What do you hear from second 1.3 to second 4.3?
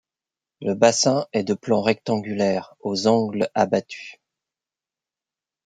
est de plan rectangulaire aux angles abattus.